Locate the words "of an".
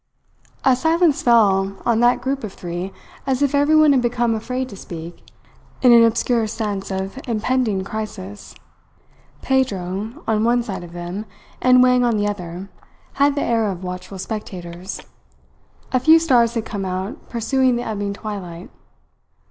6.89-7.23